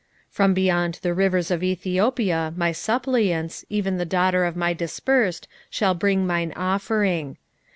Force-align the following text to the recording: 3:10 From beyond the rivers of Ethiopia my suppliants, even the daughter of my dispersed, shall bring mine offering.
3:10 0.31 0.31
From 0.31 0.53
beyond 0.55 0.99
the 1.03 1.13
rivers 1.13 1.51
of 1.51 1.61
Ethiopia 1.61 2.55
my 2.57 2.71
suppliants, 2.71 3.63
even 3.69 3.97
the 3.99 4.03
daughter 4.03 4.45
of 4.45 4.55
my 4.55 4.73
dispersed, 4.73 5.47
shall 5.69 5.93
bring 5.93 6.25
mine 6.25 6.51
offering. 6.55 7.37